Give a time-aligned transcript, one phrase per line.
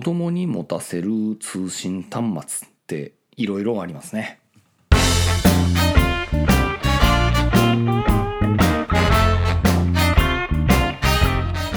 [0.00, 4.40] 子供に持たせる通信端末っていろいろありますね。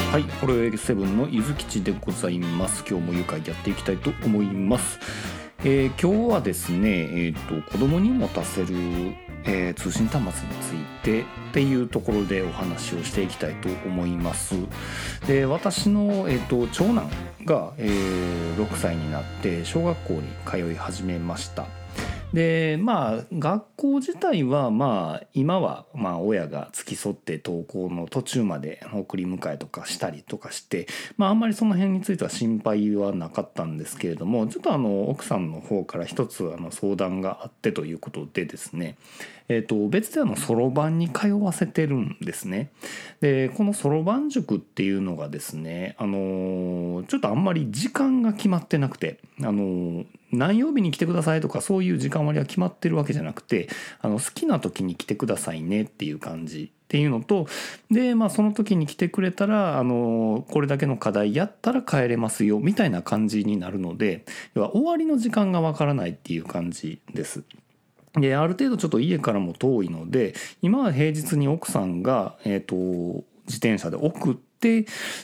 [0.09, 2.85] はい、ホロエイセブンの伊豆吉でございます。
[2.89, 4.99] 今日も愉快やっていきたいと思います。
[5.65, 8.67] えー今日はですね、えー、と子供に持たせる、
[9.45, 14.55] えー通信端末についてっていうところでお話をしていきたいと思います。
[15.25, 17.09] で私の、えー、と長男
[17.45, 21.65] が、えー6歳になって小学校に通い始めました。
[22.33, 38.97] でまあ学校自体はまあ今はまあ親が付き添って登校の途中まで送り迎えとかしたりとかしてまああんまりその辺については心配はなかったんですけれどもちょっとあの奥さんの方から一つあの相談があってということでですね
[39.49, 42.71] えー、と別であのそろばんに通わせてるんですね。
[43.19, 53.69] でこのそろばん塾っていうのがですね、あのちょっとあんまり時間が決まってなくて、あの何曜日に来てくださいとかそういう時間割は決まってるわけじゃなくて
[54.01, 57.47] あの好きな時に来てくださいねっていう感じっていうのと
[57.89, 67.43] で、まあ、その時に来てくれたら、あのこれだけの課題やったら帰れますよみたいな感じになるので要は終わりの時間がわからないっていう感じです。
[68.13, 72.75] である程度ちょっと家からも遠いので今は平日に奥さんが、えー、と
[73.47, 74.52] 自転車で送って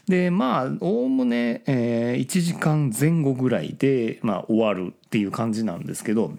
[0.08, 6.34] でまあおおむね、え1時間前後ぐらいで、まあ、終わるっていう感じなんですけど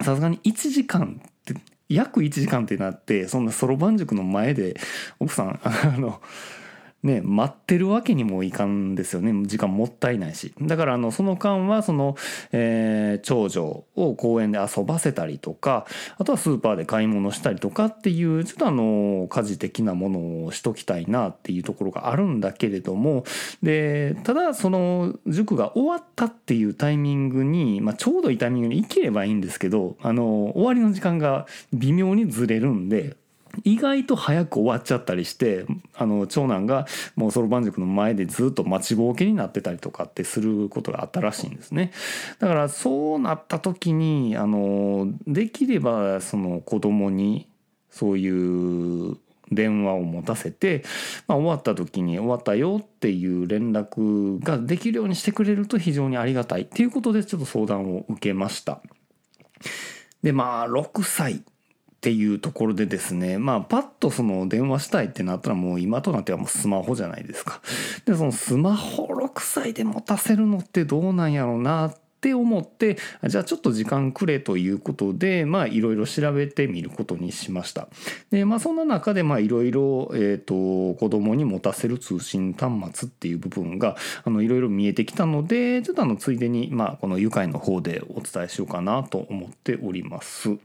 [0.00, 1.54] さすがに1時間って
[1.88, 4.76] 約1時間ってなってそんなそろばん塾の前で
[5.20, 6.20] 奥さんあの
[7.04, 12.16] ね、待ってるわけにもいかんですよね時間もったいないしだからあのその間はその、
[12.52, 15.86] えー長女を公園で遊ばせたりとか
[16.18, 23.24] あとはスーパーで買い物したりとかっていうちょっとあの家事的なものをしときたいなっていうところがあるんだけれども
[23.62, 33.16] でただその塾が終わったっていうタイミングに、まあ、ちょうどいいタイミングに行ければいいんですけどあの終わりの時間が微妙にずれるんで。
[33.62, 41.92] 意外と早く終わっちゃったりしてあの長男がもうそろばん塾の前でずっと待ちぼうけになってたりとかってすることがあったらしいんですね
[42.38, 47.48] だからそうなった時にあのできればその子供に
[47.90, 49.16] そういう
[49.52, 50.82] 電話を持たせて、
[51.26, 58.80] まあ、終わった時に終わったよっていう連絡ができるようにしてくれると非常にありがたいっていうことでちょっと相談を受けました。
[60.22, 61.44] でまあ6歳
[62.04, 67.62] っていうところでですねまあパッとその電話したいってなったらもう今となってはもうスマホじゃないですか。
[68.04, 77.88] でそのスマホ6歳で持たせるのってどうなんやろうなって思ってじゃあちょっと時間くれということでまあいろいろ調べてみることにしました。
[78.30, 90.58] でまあそんな中でまあいろいろえっと子供に持たせる通信端末っていう部分があのいろいろ見えてきたのでちょっとあのついでにまあこの愉快の方でお伝えしようかなと思っております。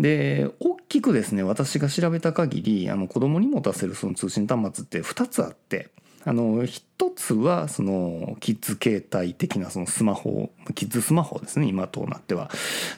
[0.00, 5.90] で大きくですね私が調べた限りあの子供に持たせるその通信端末って2つあって
[6.24, 6.82] あの1
[7.14, 12.50] つはそのキッズ携帯的なそのスマホキッズスマホですね今となっては。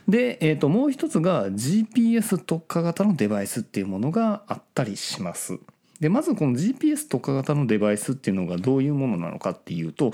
[0.08, 5.58] で、えー、ともう1つが GPS 特化型のデバイスっていうものがあったりします。
[6.02, 10.10] でまずこの GPS 特化型のデバイスっていうのがどういうものなのかっていうと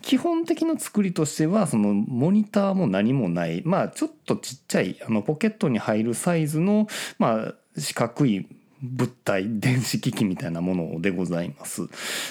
[0.00, 6.86] 基本的な作りとしてはそのモニターも何もないまあちょっとちっちゃいあのポケットに入るサイズの
[7.18, 8.46] まあ四角い
[8.82, 11.88] 物体電子機器みたいなものでございます。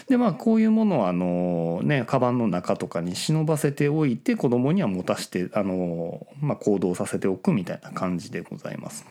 [0.08, 9.06] でまあこういうものはあのねカバンの中とかに忍ばせておいて子供には持たしてあの、まあ、行動させておくみたいな感じでございます。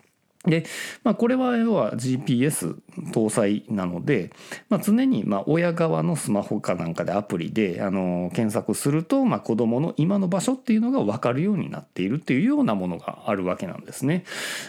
[0.46, 0.64] で、
[1.04, 2.80] まあ、これは要は GPS
[3.12, 4.30] 搭載なので、
[4.70, 14.24] まあ、常にまあ親側のスマホかなんかでアプリであの検索すると、まあ、子どもの今の場所っていうのが分かるようになっているっていうようなものがあるわけなんですね。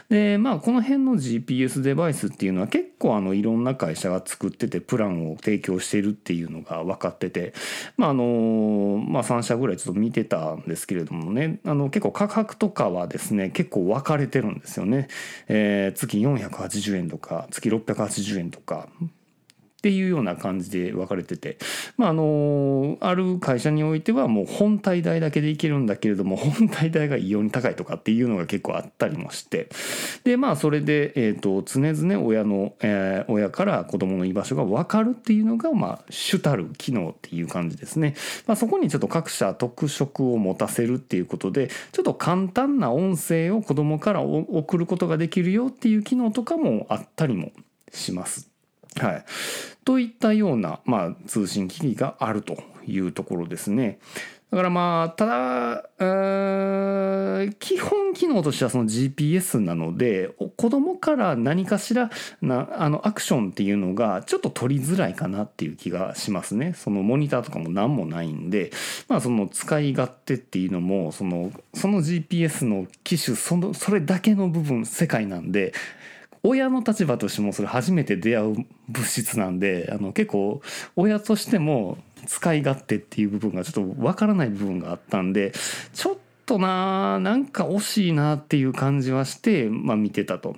[0.09, 7.53] でまあこの辺の GPS デバイスっていうのは結構あのいろんな会社が作っててプランを提供しているっていうのが分かってて、
[7.95, 15.07] まああのまあ、3社ぐらいちょっと見てたんですけれどもねあの結構価格とかはですね結構分かれてるんですよね。
[15.47, 15.60] えー
[15.95, 18.89] 月480円とか月680円とか
[19.81, 21.57] っていうような感じで分かれてて。
[21.97, 29.69] まああのある会社においてはもう本体代だけでいけるんだけれども本体代が異様に高いとかっていうのが結構あったりもして。
[30.23, 38.15] でまあそれで、えー、と常々親の、えー親から子供の居場所が分かるっていうのがまあ主たる機能っていう感じですね、
[38.47, 47.51] まあ、そこにちょっと各社特色を持たせるっていうことでちょっと簡単な音声を子供から送ることができるよっていう機能とかもあったりも
[47.91, 48.50] します。
[48.99, 49.25] はい、
[49.85, 53.99] といったような、まあ、通信機器があるというところですね。
[54.51, 55.83] だからまあただ
[57.59, 62.09] 基本機能としてはその GPS なので子供から何かしら
[62.41, 66.73] なあのアクションっていうのがちょっと取りづらいかなっていう気がしますね。
[66.73, 68.71] そのモニターとかも何もないんで、
[69.07, 75.73] まあ、その使い勝手っていうのもそのその GPS の機種そのそれだけの部分世界なんで
[76.43, 80.61] 親の立場としてもそれ初めて出会う物質なんであの結構
[80.95, 85.53] 親としても使い勝手っていう部分がちょっとわからない部分があったんで
[85.93, 90.55] ちょっとななんか惜しいなっていう感じはして、まあ、見てたと。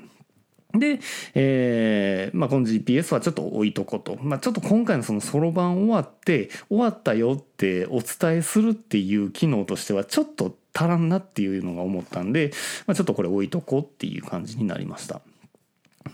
[0.74, 1.00] で、
[1.36, 12.52] えーまあ、この GPS はちょっと置いとこうと、まあ、ちょっと今回のそのそろばん終わって終わったよってお伝えするっていう機能としてはちょっと足らんなっていうのが思ったんで、
[12.88, 15.22] まあ、ちょっとこれ置いとこうっていう感じになりました。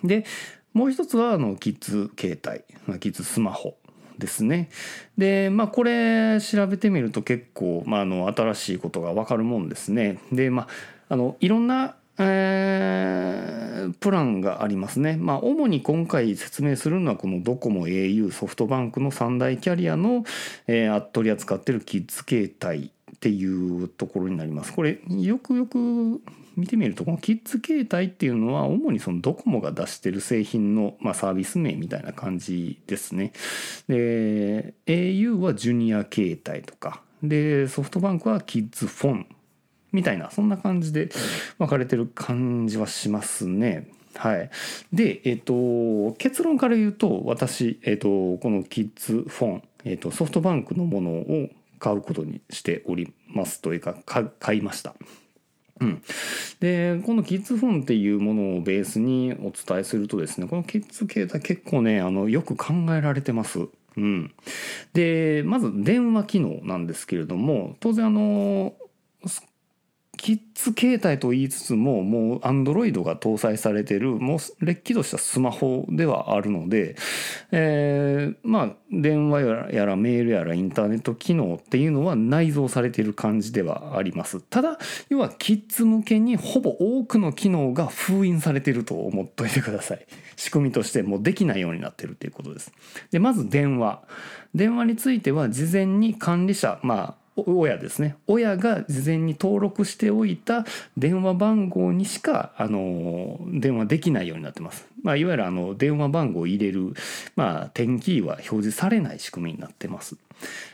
[0.03, 0.25] で
[0.73, 3.77] もう一つはあのキッズ携帯キッズスマホ
[4.17, 4.69] ですね。
[5.17, 10.19] でまあこれ調べてみると結構、まあ、あの新しいことが分かるもんですね。
[10.31, 10.67] でまあ
[11.09, 15.15] あのいろんなえー、プランがありますね。
[15.15, 20.25] まあ、主に今回説明するのはこのドコモ au ソフトバンクの3大キャリアの、
[20.67, 24.73] えー、取り扱ってるキッズ携帯っていうところになります。
[24.73, 26.21] これよくよく
[26.59, 33.31] 見てみるとこのキッズ携帯っていうのは主にそのドコモが出してる製品の、まあ、サービス名みたいな感じですね。
[33.87, 39.27] で au はジュニア携帯とかでソフトバンクはキッズフォン
[39.91, 41.09] みたいなそんな感じで
[41.57, 43.87] 分かれてる感じはしますね。
[44.15, 44.49] はい、
[44.91, 53.95] で、えっ、と、結論から言うと私、えっ、と、このキッズフォン、えっ、と、ソフトバンクのものを買うことにしておりますというか
[54.39, 54.93] 買いました。
[55.81, 56.03] うん、
[56.59, 63.67] でこのキッズフォンっていうものをベースにお伝えするとですねこのキッズ携帯結構ねあのよく考えられてます。
[63.97, 64.33] うん、
[64.93, 68.73] でまず電話機能なんですけれども当然あの
[70.19, 76.97] キッズ携帯と言いつつももうアンドロイドが搭載されてるもうれっきとしたスマホではあるので、
[77.51, 84.41] えー、まあ電話やらメールやらインターネット機能っていうのは内蔵されている感じではあります。
[84.41, 84.77] ただ
[85.09, 90.05] 要はキッズ向けにほぼ多くの機能が封印されていると思っといてください。
[90.35, 92.71] 仕組みとしてもうできないようになっているということです。
[93.11, 94.03] でまず電話。
[94.55, 98.15] 電話については事前に管理者まあ親ですね。
[98.27, 100.65] 親が事前に登録しておいた
[100.97, 106.93] 電話番号にしかあの電話できないようになってます、まあ、いわゆるあの電話番号を入れる、
[107.35, 110.17] まあ、点キーは表示されない仕組みになってます。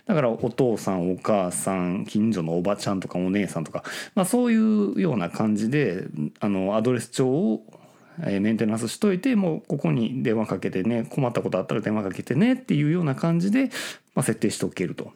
[0.05, 3.83] だからお父さんお母さん近所のおばちゃんとかお姉さんとか、
[4.13, 6.03] まあ、そういうような感じで
[6.39, 7.63] あのアドレス帳を
[8.17, 13.71] メンテナンスしといてもうここに電話かけてね困ったことあったら電話かけてねっていうような感じで、
[14.13, 15.11] まあ、設定しておけると。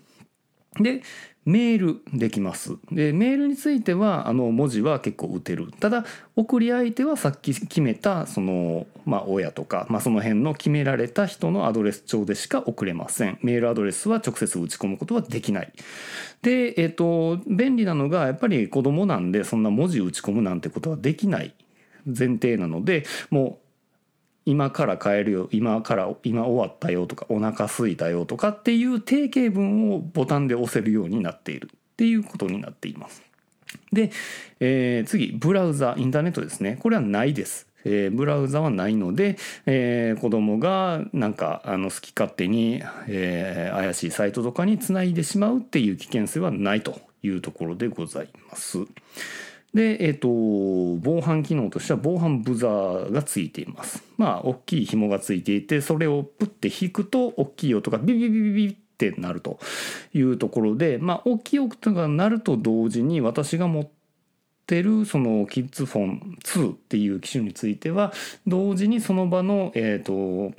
[0.79, 1.01] で
[1.49, 2.77] メールできます。
[2.91, 5.71] で、メールについては、あの、文字は結構打てる。
[5.79, 6.05] ただ、
[6.35, 13.39] 送り相手はさっき決めた、その、まあ、親とか、まあ、その辺の決められた人のアドレス帳でしか送れません。
[13.41, 15.73] メールアドレスは直接打ち込むことはできない。
[16.43, 21.55] で、えっ、と、便利なのが、やっぱり子供なんで、そんな文字打ち込むなんてことはできない
[22.05, 23.68] 前提なので、もう、
[24.49, 33.21] 今から帰るよ今から今終わったよとかお腹すいたよとかっていう定型文をボタンで押せるようになっているっていうことになっています。
[33.93, 34.09] で、
[34.59, 37.67] えー、次ブラウザインターネットですねこれはないです。
[37.85, 48.79] えー、ブラウザはないので、えー、子供がなんかあの好き勝手に、えー、怪しいサイトとかにつないでしまうっていう危険性はないというところでございます。
[49.73, 54.03] で、えっ、ー、と、防犯機能としては防犯ブザーがついています。
[54.17, 59.59] まあ、大きい紐がついていて、それをプッて引くと、大きい音がビビビビビってなると
[60.13, 63.89] いうところで、まあ、大きい音が鳴ると同時に、私が持っ
[64.65, 68.11] てるそのキッズフォン2っていう機種については、
[68.47, 70.55] 同時にその場の、えっ、ー、と、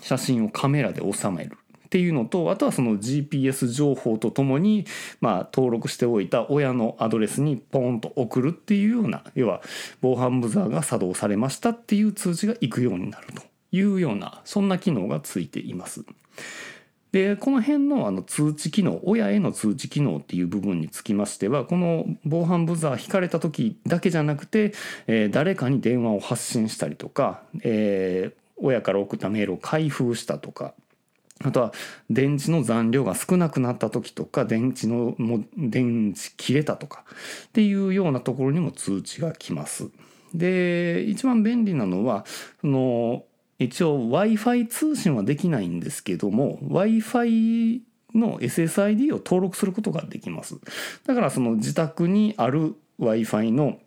[0.00, 1.56] 写真をカメラで収める
[1.88, 4.84] っていうのとあとはその GPS 情報とともに、
[5.22, 9.62] まあ、登録しておいた親のアドレスにポンと送るっていうような要は
[10.02, 13.42] 防犯ブザーが作動されましたっていう通知がいくようになると
[13.72, 16.04] いうようなそんな機能がついています。
[17.12, 24.74] でこの辺のあの通知機能親への通知機能っていう部分につきましてはこの防犯ブザー引かれた時だけじゃなくて、
[25.06, 30.74] えー、誰かに電話を発信したりとか、えー、親から送ったメールを開封したとか
[31.44, 31.72] あとは
[32.10, 37.04] 電池の残量が少なくなった時とか電池のも電池切れたとか
[37.46, 39.88] っていうようなところにも通知が来ます。
[40.34, 42.24] で一番便利なのは
[42.60, 43.24] その
[43.58, 47.82] 一応 w i f i 通信はできないんですけども w i f i
[48.14, 50.56] の SSID を登録することができます
[51.06, 53.78] だからその自宅にある Wi-Fi の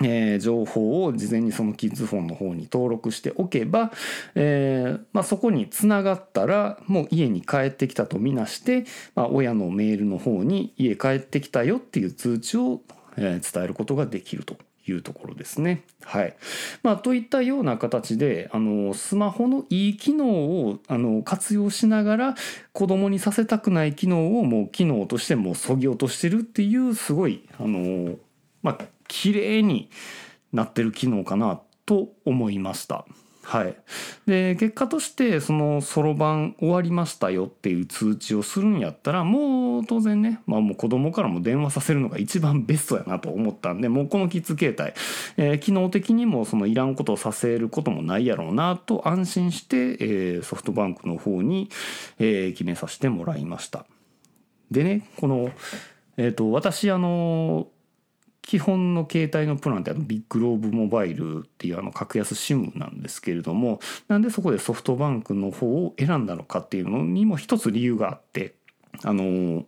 [0.00, 3.92] えー、情報を事前にそのキッズフォンの方に登録しておけば、
[4.34, 8.84] えーまあ、そこにつながったらもう家に帰ってきたとみなして、
[9.14, 12.80] まあ、親のメールの方に家帰ってきたよっていう通知を、
[13.16, 14.56] えー、伝えることができると
[14.86, 15.82] いうところですね。
[16.02, 16.36] はい。
[16.82, 22.34] まあ、といったような形で、あの、スマホのいい機能を、あの、活用しながら、
[22.72, 28.16] 子供にさせたくない機能をもう機能としてもうそぎ落としてるっていう、すごい、あの、
[28.62, 28.78] まあ、
[29.12, 29.90] 綺麗に
[30.54, 33.04] なってる機能かなと思いました。
[33.42, 33.76] はい、
[34.24, 44.92] で結果としてそのそろばん終わりましたよっていう通知をするんやったらもう当然ね、まあ、もう子供からも電話させるのが一番ベストやなと思ったんでもうこのキッズ携帯、
[45.36, 51.68] えー、機能的にもそのいらんことをさせることもないやろうなと安心して、えー、ソフトバンクの方に、
[52.20, 53.86] えー、決めさせてもらいました。
[54.70, 55.50] でねこの、
[56.16, 57.66] えーと私あの
[58.42, 68.54] 基本の携帯のプランってあのビッグローブモバイルっていうあの格安 SIM なんですけれどもなんでそこでソフトバンクの方を選んだのかっていうのにも一つ理由があって
[69.04, 69.64] あの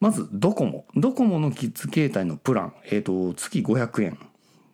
[0.00, 4.18] まずドコモドコモのキッズ携帯のプラン、えーと、月500円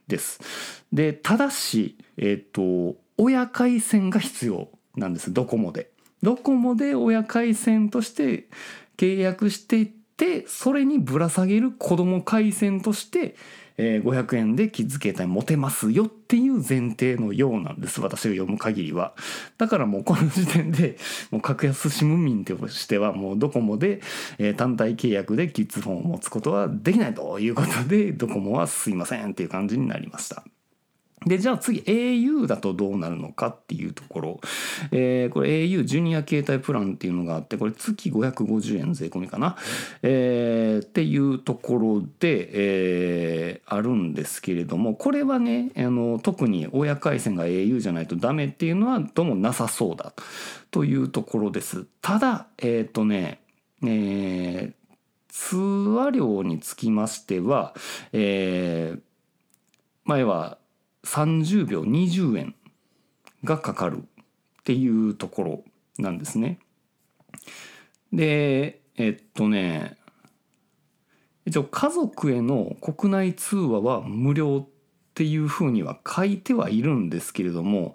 [0.08, 0.84] です。
[0.92, 5.90] でただしえっ、ー、と親回線が必要なんですドコモで。
[6.22, 8.48] ドコモで親回線として
[8.96, 13.36] 契約してでそれにぶら下げる子供回線として、
[13.76, 19.14] えー、500円でキッズ携帯持てますよっていう前提のようなんです私が読む限りは。
[19.58, 20.96] だからもうこの時点で
[21.30, 24.00] もう格安 SIM 民としてはもうドコモで、
[24.38, 30.44] えー、単体契約でキッズフォンを持つことはできないということでドコモはすいませんっていう感じになりました。
[31.26, 34.40] で、じゃあ次 au だとどうなるのかっていうところ。
[34.92, 39.56] えー、これ au ジュニア携帯プランっていうのがあって、これ月550円税込みかな。
[40.02, 50.12] えー、っていうところで、えー、あるんですけれども、これはね、あの特に親回線が au じゃないとダメっていうのはどうもなさそうだ
[50.70, 51.86] というところです。
[52.02, 53.40] ただ、えっ、ー、とね、
[53.82, 54.72] えー、
[55.28, 57.74] 通話料につきましては、
[58.12, 59.00] えー、
[60.04, 60.58] 前は
[61.06, 62.54] 30秒20円
[63.44, 65.64] がかかるっていうところ
[65.98, 66.58] なんですね。
[68.12, 69.96] でえっとね
[71.46, 74.68] 一応家族への国内通話は無料っ
[75.14, 77.94] ていうふうには書いてはいるんですけれども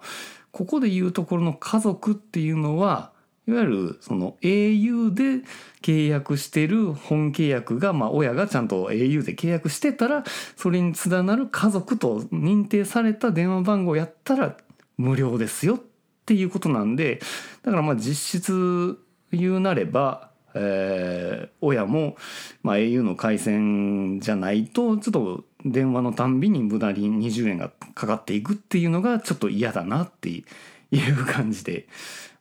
[0.50, 3.11] ここで言うところの家族っていうのは
[3.48, 5.44] いわゆるその au で
[5.82, 10.24] 契約してる本契約が、まあ親がちゃんと au で契約してたら、
[10.56, 14.56] それに連なる家族と認定された電話番号やったら
[14.96, 15.80] 無料ですよっ
[16.24, 17.20] ていうことなんで、
[17.62, 18.98] だからまあ実質
[19.32, 22.16] 言うなれば、えー、親も、
[22.62, 30.44] まあ、au の回線じゃないとちょっと電話のたんびに無駄に20円がかかっていくっていうのがちょっと嫌だなってい
[30.92, 31.88] う感じで。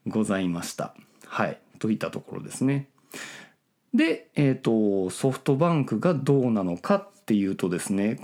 [0.07, 0.95] ございました。
[1.25, 1.59] はい。
[1.79, 2.87] といったところですね。
[3.93, 8.19] で、えっ、ー、と、ソフトバンクがどうなのかっていうとですね、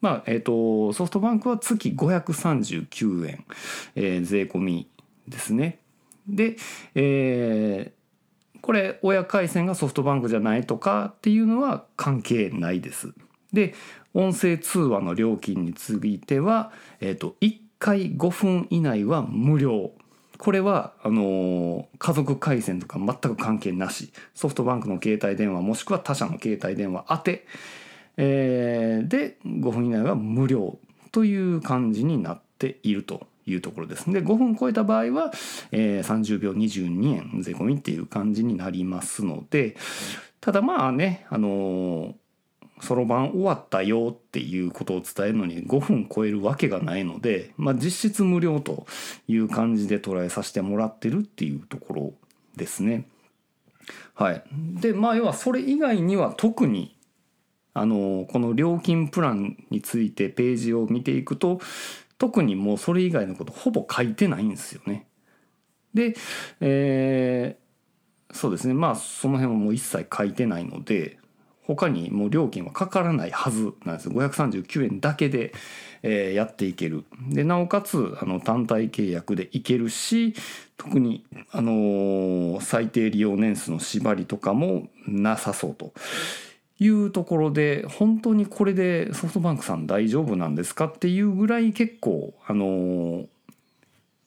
[0.00, 3.44] まあ、えっ、ー、と、ソフトバンクは月539円、
[3.94, 4.88] えー、税込み
[5.28, 5.78] ですね。
[6.28, 6.56] で、
[6.94, 13.12] えー、これ、親回線がソフトバンクじゃないとかっていうのは関係ないです。
[13.52, 13.74] で、
[14.14, 19.92] 音声通話の料金については、えっ、ー、と、1回5分以内は無料
[20.42, 27.46] これはあの家族回線とか全く関係なしソフトバンクの携帯電話もしくは他社の携帯電話宛て、
[28.16, 30.80] えー、で5分以内は無料
[31.12, 34.10] という感じになっているというところです。
[34.10, 35.30] で5分超えた場合は、
[35.70, 39.76] えー、30秒22円税込みっていう感じになりますので
[40.40, 42.16] ただまあねあの
[42.82, 48.86] そろばん終わったよっていうことを伝えるのに5分超えるわけがないので、まあ、実質無料と
[49.28, 52.12] いう感じで捉えさせてもらってるっていうところ
[52.56, 53.06] ですね。
[54.14, 56.96] はい、でまあ要はそれ以外には特に
[57.72, 61.60] あのこの料金プランについてページを見ていくと
[62.18, 65.06] 特にもうそれ以外のことほぼ書いてないんですよね。
[65.94, 66.16] で、
[66.60, 71.18] えー、そうですねまあその辺はもう一切書いてないので
[71.66, 74.08] 他にもう料金はかからないはずなんです。
[74.08, 75.54] 539円だけで、
[76.02, 77.04] えー、やっていける。
[77.28, 80.34] でなおかつあの単体契約でいけるし
[80.76, 85.92] 特に、あのー、最低利用年数の縛りとかもなさそうと。
[86.78, 93.26] いうところで本当にこれでソフトバンクさん大丈夫なんですかっていうぐらい結構あのー、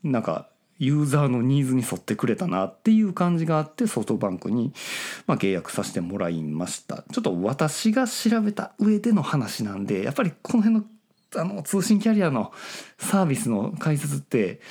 [0.03, 4.73] なんかユーザーのニーズに沿ってくれたなっていう感じがあってソフトバンクに、
[5.27, 7.03] ま、契約させてもらいました。
[7.11, 10.85] ちょっと私が調べた上での話なんでやっぱりこの辺の
[11.37, 12.53] あの通信キャリアの
[12.97, 14.61] サービスの解説って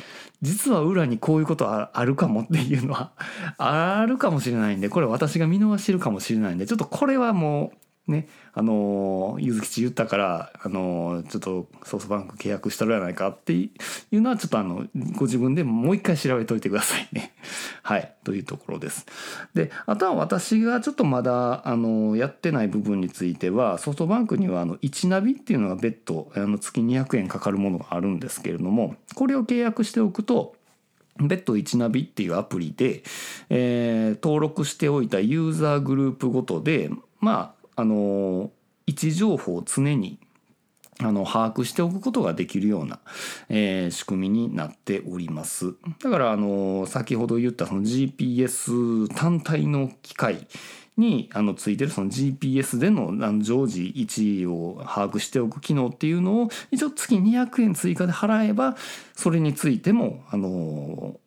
[0.41, 3.13] 実は裏にこういうことあるかもっていうのは
[3.59, 13.71] あるかもしれないんでこれ私が見逃してるかもしれないんでちょっとこれはもうね、あのゆずきち言ったから、あのちょっとソフトバンク契約したらやないかってい
[14.13, 14.85] うのはちょっとあの
[15.17, 17.33] ご自分でもう一回調べといてくださいね。
[17.83, 19.07] はいというところです。
[19.55, 30.57] であとは私がちょっとまだあのやってない部分についてはソフトバンクにはあの1ナビっていうのが別途あの月200円かかるものがあるんですけれどもこれを契約しておくと
[31.19, 33.03] 別途1ナビっていうアプリで、
[33.49, 38.51] えー、登録しておいたユーザーグループごとでまああの
[38.87, 40.19] 位置情報を常に
[41.01, 43.01] あの把握しておくことができるような、
[43.49, 45.75] えー、仕組みになっております。
[46.03, 50.47] だからあの先ほど言ったその GPS 単体の機械
[50.97, 58.77] にあのついてるその GPS でのあの常時位置を把握しておく機能っていうのを一応月200円追加で払えば
[59.17, 61.19] それについてもあの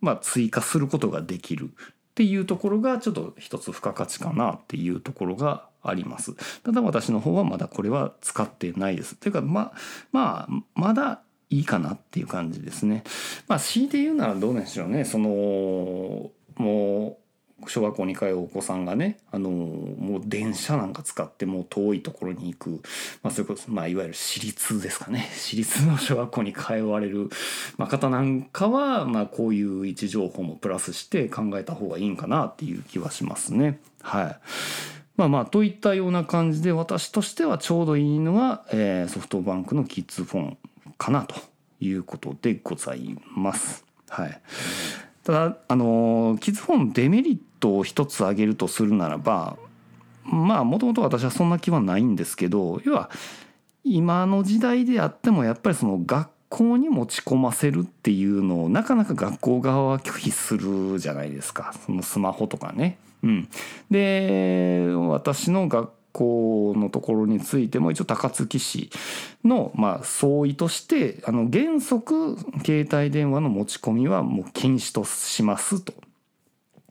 [0.00, 1.74] まあ追加することができる
[2.14, 6.34] っていうところがちょっと一つ付加価値かなっていうところがあります。
[6.62, 9.16] ただ私の方はまだこれは使ってないです。
[9.16, 9.72] というかまあ
[10.12, 13.02] まあまだいいかなっていう感じですね。
[13.48, 15.04] まあ強いて言うならどうなんでしょうね。
[15.04, 17.23] そのもう
[17.66, 22.70] 小学校に通うお子さんがねあのもう電車なんか使ってもう遠いところに行く、
[23.22, 27.30] まあ、それこそ、まあ、いわゆる私立ですかね私立の小学校に通われる、
[27.76, 33.80] まあ、方なんかは、まあ、こういう位置情報もプラスして考えた方がいいんかなっていう気はしますね。
[34.02, 34.36] はい
[35.16, 40.58] まあまあといったような感じで私としてはちょうどいいのが、えー、ソフトバンクのキッズフォン
[40.98, 41.36] かなと
[41.80, 43.84] いうことでございます。
[44.08, 44.40] はい、
[45.24, 49.56] ただあのキッズフォンデメリットを一つ挙げるとするならば
[50.24, 53.10] まあもともと私はそんな気はないんですけど要は
[53.84, 62.98] 今の時代であってもやっぱりその学校に持ち込ませるっていうのをなかなか学校側は拒否するじゃないですかそのスマホとかね。
[63.22, 63.48] うん、
[63.90, 68.90] で私の学校のところについても一応高槻市
[69.44, 75.92] のまあ総意としてあの原則携帯電話の持ち込みはもう禁止としますと。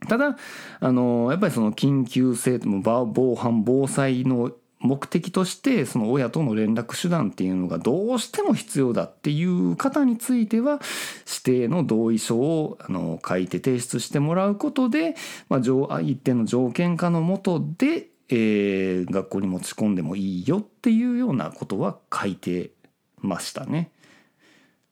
[0.08, 0.38] ただ
[0.82, 4.52] あのやっぱりその緊急性防犯防災の
[4.84, 10.82] 目的としてその親との連絡手段っていうのがどうしても必要だっていう方については
[11.26, 15.16] 指定の同意書をあの書いて提出してもらうことで、
[15.48, 22.72] まあ、一定の条件下のもとでえー、学校に持ち込んでもいいよっていうようなことは書いて
[23.22, 23.92] ましたね。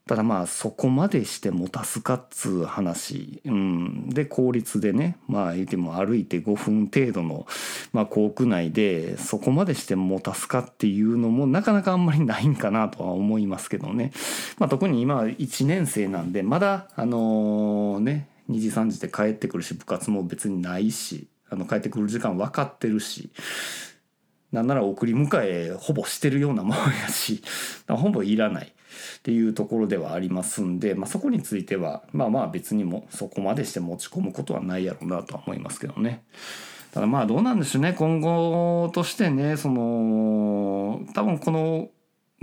[0.08, 7.46] ただまあそこまでして持たすかっつう話、うん、で公立でねまあ言っても歩いて5分程度の、
[7.94, 14.12] まあ、校区内でそこまでして持たすかっていうのもなかなかあんまりないんかなとは思いますけどね、
[14.58, 21.31] まあ、特に今1年生なんでまだあのね2時3時で帰ってくるし部活も別にないし。
[21.52, 23.30] あの帰ってくる時間分かってるし
[24.52, 27.44] なんなら送り迎えほぼしてるようなもんやし
[27.88, 36.24] ほぼいらないっていうところではありますんで、まあ、そこについてはまあまあ別にもそこまでして持ち込むことはないやろうなとは思いますけどね。
[36.94, 41.90] ただまあどうなんでしょうね今後としてねその多分この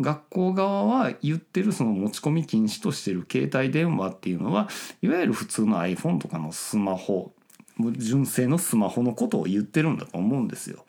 [0.00, 4.68] 学校側は言ってるその持ち込み禁止としてる携帯電話っていうのは
[5.02, 7.32] いわゆる普通の iPhone とかのスマホ
[7.96, 10.84] 純正のスマホのことを言ってるんだと思うんですよ。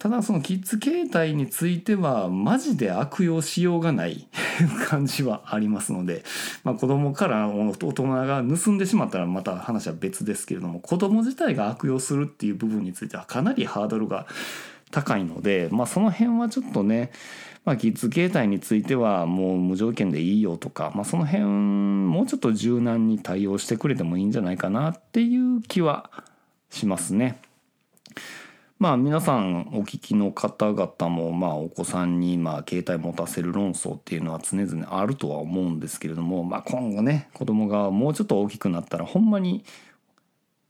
[0.00, 4.26] ただそのキッズ携帯についてはマジで悪用しようがない
[4.88, 6.24] 感じはありますので、
[6.64, 14.26] まあ、子供から大人が盗んでしまったらまた話は別ですけれども子供自体が悪用するっていう部分についてはかなりハードルが
[14.94, 17.10] 高いので、まあ、その辺はちょっとね
[17.64, 26.10] まあ、キッズ携帯についてはもう無条件でいいよとか、まあ、その辺もうちょっと柔軟に対応してくれてもいいんじゃないかなっていう気は
[26.68, 27.40] しますね。
[28.78, 39.64] まあ皆さんお聞きの方々もまあお子さんにまあ携帯持たせる論争っていうのは常々あるとは思うんですけれども、まあ、今後ね子供がもうちょっと大きくなったらほんまに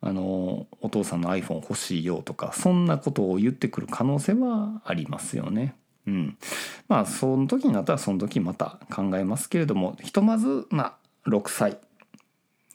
[0.07, 5.75] あのお父さんの iPhone 欲しいよとかそんなことを言ってくる可能性はありますよね。
[6.07, 6.37] うん、
[6.89, 11.79] まあその時になったらその時また考えますけれどもひとまずまあ6歳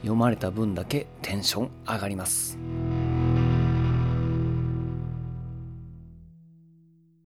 [0.03, 2.59] 読まれた分だけテンション上がります。